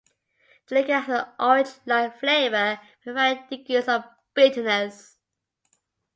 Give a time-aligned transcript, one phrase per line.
[0.65, 5.19] The liqueur has an orange-like flavor with varying degrees of bitterness.